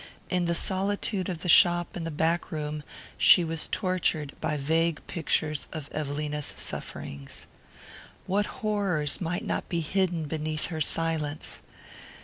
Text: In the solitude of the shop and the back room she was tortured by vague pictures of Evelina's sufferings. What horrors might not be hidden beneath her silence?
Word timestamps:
In 0.31 0.45
the 0.45 0.55
solitude 0.55 1.29
of 1.29 1.43
the 1.43 1.47
shop 1.47 1.95
and 1.95 2.07
the 2.07 2.09
back 2.09 2.51
room 2.51 2.83
she 3.19 3.43
was 3.43 3.67
tortured 3.67 4.33
by 4.41 4.57
vague 4.57 4.99
pictures 5.05 5.67
of 5.71 5.89
Evelina's 5.91 6.55
sufferings. 6.57 7.45
What 8.25 8.47
horrors 8.47 9.21
might 9.21 9.45
not 9.45 9.69
be 9.69 9.79
hidden 9.81 10.25
beneath 10.25 10.65
her 10.73 10.81
silence? 10.81 11.61